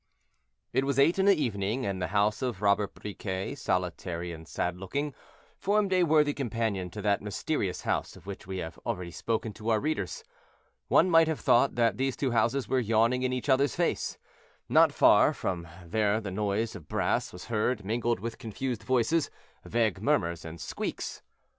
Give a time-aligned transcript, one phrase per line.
[0.73, 4.75] It was eight in the evening, and the house of Robert Briquet, solitary and sad
[4.75, 5.13] looking,
[5.59, 9.69] formed a worthy companion to that mysterious house of which we have already spoken to
[9.69, 10.23] our readers.
[10.87, 14.17] One might have thought that these two houses were yawning in each other's face.
[14.67, 19.29] Not far from there the noise of brass was heard, mingled with confused voices,
[19.65, 21.21] vague murmurs, and squeaks.